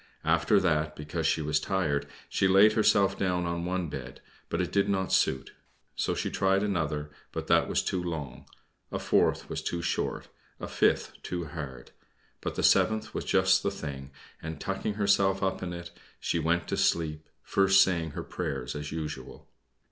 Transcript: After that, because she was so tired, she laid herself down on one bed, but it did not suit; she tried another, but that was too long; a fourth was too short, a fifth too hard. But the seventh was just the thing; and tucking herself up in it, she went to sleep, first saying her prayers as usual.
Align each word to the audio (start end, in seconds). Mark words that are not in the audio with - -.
After 0.25 0.59
that, 0.59 0.95
because 0.95 1.27
she 1.27 1.43
was 1.43 1.59
so 1.59 1.67
tired, 1.67 2.07
she 2.27 2.47
laid 2.47 2.73
herself 2.73 3.19
down 3.19 3.45
on 3.45 3.65
one 3.65 3.87
bed, 3.87 4.19
but 4.49 4.59
it 4.59 4.71
did 4.71 4.89
not 4.89 5.13
suit; 5.13 5.51
she 5.95 6.31
tried 6.31 6.63
another, 6.63 7.11
but 7.31 7.45
that 7.45 7.67
was 7.69 7.83
too 7.83 8.01
long; 8.03 8.47
a 8.91 8.97
fourth 8.97 9.47
was 9.47 9.61
too 9.61 9.83
short, 9.83 10.27
a 10.59 10.67
fifth 10.67 11.13
too 11.21 11.45
hard. 11.45 11.91
But 12.41 12.55
the 12.55 12.63
seventh 12.63 13.13
was 13.13 13.25
just 13.25 13.61
the 13.61 13.69
thing; 13.69 14.09
and 14.41 14.59
tucking 14.59 14.95
herself 14.95 15.43
up 15.43 15.61
in 15.61 15.71
it, 15.71 15.91
she 16.19 16.39
went 16.39 16.67
to 16.69 16.77
sleep, 16.77 17.29
first 17.43 17.83
saying 17.83 18.13
her 18.17 18.23
prayers 18.23 18.75
as 18.75 18.91
usual. 18.91 19.47